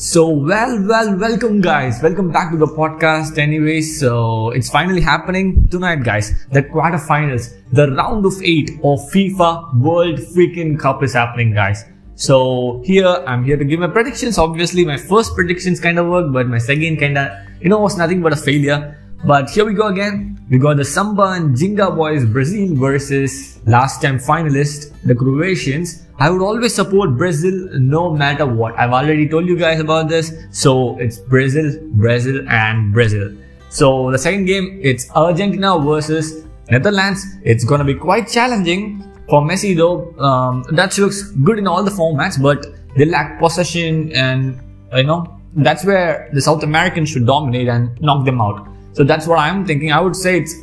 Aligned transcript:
So, 0.00 0.30
well, 0.30 0.82
well, 0.88 1.14
welcome, 1.18 1.60
guys. 1.60 2.02
Welcome 2.02 2.32
back 2.32 2.52
to 2.52 2.56
the 2.56 2.66
podcast. 2.66 3.36
Anyway, 3.36 3.82
so 3.82 4.48
it's 4.48 4.70
finally 4.70 5.02
happening 5.02 5.68
tonight, 5.68 6.04
guys. 6.04 6.32
The 6.52 6.62
quarterfinals, 6.62 7.54
the 7.70 7.92
round 7.92 8.24
of 8.24 8.42
eight 8.42 8.70
of 8.82 9.00
FIFA 9.12 9.78
World 9.78 10.18
Freaking 10.18 10.80
Cup 10.80 11.02
is 11.02 11.12
happening, 11.12 11.52
guys. 11.52 11.84
So 12.14 12.80
here 12.82 13.08
I'm 13.26 13.44
here 13.44 13.58
to 13.58 13.64
give 13.64 13.78
my 13.78 13.88
predictions. 13.88 14.38
Obviously, 14.38 14.86
my 14.86 14.96
first 14.96 15.34
predictions 15.34 15.80
kind 15.80 15.98
of 15.98 16.06
worked, 16.06 16.32
but 16.32 16.46
my 16.46 16.56
second 16.56 16.96
kind 16.96 17.18
of, 17.18 17.30
you 17.60 17.68
know, 17.68 17.80
was 17.80 17.98
nothing 17.98 18.22
but 18.22 18.32
a 18.32 18.36
failure. 18.36 18.99
But 19.24 19.50
here 19.50 19.66
we 19.66 19.74
go 19.74 19.88
again. 19.88 20.40
We 20.48 20.58
got 20.58 20.78
the 20.78 20.84
Samba 20.84 21.32
and 21.32 21.54
Ginga 21.54 21.94
boys 21.94 22.24
Brazil 22.24 22.74
versus 22.74 23.60
last 23.66 24.00
time 24.00 24.18
finalist, 24.18 24.94
the 25.04 25.14
Croatians. 25.14 26.06
I 26.18 26.30
would 26.30 26.40
always 26.40 26.74
support 26.74 27.18
Brazil 27.18 27.68
no 27.78 28.14
matter 28.14 28.46
what. 28.46 28.78
I've 28.78 28.92
already 28.92 29.28
told 29.28 29.46
you 29.46 29.58
guys 29.58 29.78
about 29.78 30.08
this. 30.08 30.32
So 30.50 30.98
it's 30.98 31.18
Brazil, 31.18 31.78
Brazil 31.92 32.48
and 32.48 32.94
Brazil. 32.94 33.36
So 33.68 34.10
the 34.10 34.18
second 34.18 34.46
game, 34.46 34.80
it's 34.82 35.10
Argentina 35.14 35.78
versus 35.78 36.46
Netherlands. 36.70 37.24
It's 37.42 37.64
gonna 37.64 37.84
be 37.84 37.94
quite 37.94 38.26
challenging 38.26 39.04
for 39.28 39.42
Messi 39.42 39.76
though. 39.76 40.14
Um, 40.18 40.64
Dutch 40.74 40.98
looks 40.98 41.22
good 41.22 41.58
in 41.58 41.66
all 41.66 41.84
the 41.84 41.90
formats, 41.90 42.40
but 42.40 42.66
they 42.96 43.04
lack 43.04 43.38
possession 43.38 44.12
and 44.12 44.58
you 44.94 45.04
know 45.04 45.38
that's 45.56 45.84
where 45.84 46.30
the 46.32 46.40
South 46.40 46.62
Americans 46.62 47.10
should 47.10 47.26
dominate 47.26 47.68
and 47.68 48.00
knock 48.00 48.24
them 48.24 48.40
out. 48.40 48.66
So 48.92 49.04
that's 49.04 49.26
what 49.26 49.38
I'm 49.38 49.66
thinking. 49.66 49.92
I 49.92 50.00
would 50.00 50.16
say 50.16 50.38
it's 50.38 50.54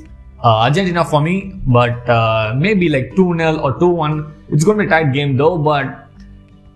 uh, 0.44 0.68
Argentina 0.68 1.04
for 1.04 1.22
me, 1.22 1.60
but 1.66 2.08
uh, 2.10 2.54
maybe 2.58 2.90
like 2.90 3.16
2 3.16 3.38
0 3.38 3.60
or 3.60 3.80
2 3.80 3.88
1. 3.88 4.34
It's 4.50 4.64
going 4.64 4.78
to 4.78 4.84
be 4.84 4.88
a 4.88 4.90
tight 4.90 5.14
game 5.14 5.36
though, 5.38 5.58
but 5.58 6.08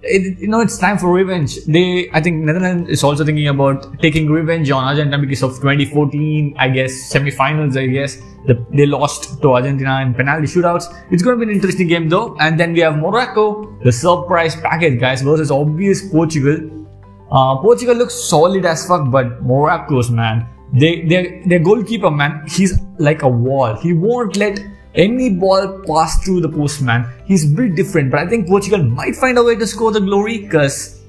it, 0.03 0.39
you 0.39 0.47
know, 0.47 0.61
it's 0.61 0.77
time 0.77 0.97
for 0.97 1.11
revenge. 1.13 1.63
They, 1.65 2.09
I 2.11 2.21
think 2.21 2.43
Netherlands 2.43 2.89
is 2.89 3.03
also 3.03 3.23
thinking 3.23 3.47
about 3.47 3.99
taking 4.01 4.29
revenge 4.29 4.71
on 4.71 4.83
Argentina 4.83 5.17
because 5.19 5.43
of 5.43 5.51
2014, 5.57 6.55
I 6.57 6.69
guess, 6.69 6.93
semi-finals, 6.93 7.77
I 7.77 7.87
guess. 7.87 8.17
The, 8.47 8.65
they 8.71 8.87
lost 8.87 9.41
to 9.41 9.53
Argentina 9.53 10.01
in 10.01 10.15
penalty 10.15 10.47
shootouts. 10.47 10.85
It's 11.11 11.21
going 11.21 11.39
to 11.39 11.45
be 11.45 11.51
an 11.51 11.55
interesting 11.55 11.87
game 11.87 12.09
though. 12.09 12.35
And 12.39 12.59
then 12.59 12.73
we 12.73 12.79
have 12.79 12.97
Morocco, 12.97 13.77
the 13.83 13.91
surprise 13.91 14.55
package, 14.55 14.99
guys, 14.99 15.21
versus 15.21 15.51
obvious 15.51 16.09
Portugal. 16.09 16.87
Uh, 17.31 17.57
Portugal 17.57 17.95
looks 17.95 18.15
solid 18.15 18.65
as 18.65 18.87
fuck, 18.87 19.09
but 19.11 19.41
Morocco's, 19.43 20.09
man, 20.09 20.47
they, 20.73 21.01
their, 21.05 21.41
their 21.45 21.59
goalkeeper, 21.59 22.11
man, 22.11 22.43
he's 22.47 22.79
like 22.97 23.23
a 23.23 23.29
wall. 23.29 23.75
He 23.75 23.93
won't 23.93 24.37
let 24.37 24.59
any 24.95 25.29
ball 25.29 25.81
pass 25.87 26.23
through 26.23 26.41
the 26.41 26.49
post, 26.49 26.81
man. 26.81 27.09
He's 27.25 27.51
a 27.51 27.55
bit 27.55 27.75
different, 27.75 28.11
but 28.11 28.19
I 28.19 28.27
think 28.27 28.47
Portugal 28.47 28.83
might 28.83 29.15
find 29.15 29.37
a 29.37 29.43
way 29.43 29.55
to 29.55 29.67
score 29.67 29.91
the 29.91 30.01
glory 30.01 30.39
because 30.39 31.01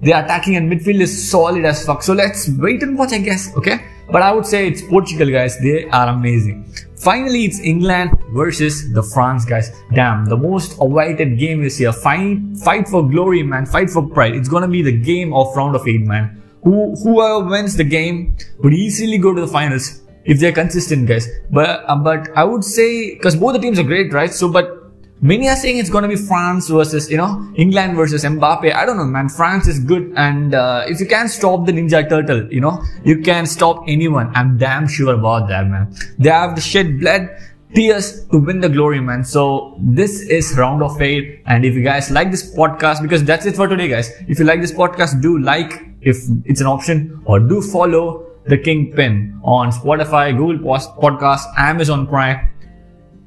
their 0.00 0.22
attacking 0.24 0.56
and 0.56 0.70
midfield 0.70 1.00
is 1.00 1.30
solid 1.30 1.64
as 1.64 1.84
fuck. 1.84 2.02
So 2.02 2.12
let's 2.12 2.48
wait 2.58 2.82
and 2.82 2.96
watch, 2.96 3.12
I 3.12 3.18
guess. 3.18 3.54
Okay. 3.56 3.84
But 4.10 4.22
I 4.22 4.32
would 4.32 4.46
say 4.46 4.66
it's 4.66 4.82
Portugal, 4.82 5.30
guys. 5.30 5.58
They 5.60 5.84
are 5.90 6.08
amazing. 6.08 6.72
Finally, 6.96 7.44
it's 7.44 7.60
England 7.60 8.10
versus 8.32 8.92
the 8.92 9.02
France, 9.02 9.44
guys. 9.44 9.70
Damn, 9.94 10.24
the 10.24 10.36
most 10.36 10.76
awaited 10.80 11.38
game 11.38 11.62
is 11.62 11.76
here. 11.76 11.92
Fight, 11.92 12.38
fight 12.64 12.88
for 12.88 13.08
glory, 13.08 13.42
man. 13.42 13.66
Fight 13.66 13.90
for 13.90 14.08
pride. 14.08 14.34
It's 14.34 14.48
gonna 14.48 14.66
be 14.68 14.82
the 14.82 14.92
game 14.92 15.32
of 15.34 15.54
round 15.56 15.76
of 15.76 15.86
eight, 15.86 16.00
man. 16.00 16.42
Who, 16.64 16.94
whoever 16.96 17.48
wins 17.48 17.76
the 17.76 17.84
game 17.84 18.36
would 18.58 18.74
easily 18.74 19.18
go 19.18 19.34
to 19.34 19.40
the 19.40 19.46
finals 19.46 20.02
if 20.24 20.40
they're 20.40 20.52
consistent, 20.52 21.06
guys. 21.08 21.28
But 21.50 21.84
uh, 21.86 21.96
but 21.96 22.28
I 22.36 22.44
would 22.44 22.64
say 22.64 23.14
because 23.14 23.36
both 23.36 23.54
the 23.54 23.58
teams 23.60 23.78
are 23.78 23.84
great, 23.84 24.12
right? 24.12 24.32
So, 24.32 24.50
but 24.50 24.78
many 25.20 25.48
are 25.48 25.56
saying 25.56 25.78
it's 25.78 25.90
gonna 25.90 26.08
be 26.08 26.16
France 26.16 26.68
versus 26.68 27.10
you 27.10 27.16
know 27.16 27.50
England 27.56 27.96
versus 27.96 28.24
Mbappe. 28.24 28.74
I 28.74 28.84
don't 28.84 28.96
know, 28.96 29.04
man. 29.04 29.28
France 29.28 29.66
is 29.66 29.78
good, 29.78 30.12
and 30.16 30.54
uh, 30.54 30.84
if 30.86 31.00
you 31.00 31.06
can't 31.06 31.30
stop 31.30 31.66
the 31.66 31.72
Ninja 31.72 32.08
Turtle, 32.08 32.52
you 32.52 32.60
know 32.60 32.82
you 33.04 33.20
can 33.20 33.46
stop 33.46 33.84
anyone. 33.86 34.30
I'm 34.34 34.58
damn 34.58 34.88
sure 34.88 35.14
about 35.14 35.48
that, 35.48 35.66
man. 35.66 35.94
They 36.18 36.30
have 36.30 36.54
the 36.54 36.60
shed 36.60 37.00
blood. 37.00 37.30
Tears 37.74 38.26
to 38.28 38.38
win 38.38 38.60
the 38.60 38.68
glory, 38.70 38.98
man. 38.98 39.22
So 39.22 39.76
this 39.78 40.22
is 40.22 40.56
round 40.56 40.82
of 40.82 41.02
eight. 41.02 41.42
And 41.44 41.66
if 41.66 41.74
you 41.74 41.82
guys 41.82 42.10
like 42.10 42.30
this 42.30 42.56
podcast, 42.56 43.02
because 43.02 43.22
that's 43.24 43.44
it 43.44 43.56
for 43.56 43.68
today, 43.68 43.88
guys. 43.88 44.10
If 44.26 44.38
you 44.38 44.46
like 44.46 44.62
this 44.62 44.72
podcast, 44.72 45.20
do 45.20 45.38
like 45.38 45.87
if 46.00 46.16
it's 46.44 46.60
an 46.60 46.66
option 46.66 47.20
or 47.24 47.40
do 47.40 47.60
follow 47.60 48.26
the 48.46 48.56
Kingpin 48.56 49.40
on 49.44 49.70
Spotify, 49.70 50.36
Google 50.36 50.58
Podcast, 51.00 51.44
Amazon 51.56 52.06
Prime, 52.06 52.48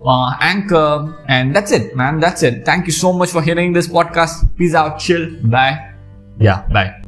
uh, 0.06 0.36
Anchor, 0.40 1.24
and 1.28 1.56
that's 1.56 1.72
it, 1.72 1.96
man. 1.96 2.20
That's 2.20 2.44
it. 2.44 2.66
Thank 2.66 2.88
you 2.88 2.92
so 2.92 3.14
much 3.14 3.30
for 3.30 3.42
hearing 3.42 3.74
this 3.74 3.88
podcast. 3.88 4.56
Peace 4.58 4.74
out, 4.74 5.00
chill, 5.00 5.30
bye. 5.44 5.94
Yeah, 6.40 6.66
bye. 6.70 7.02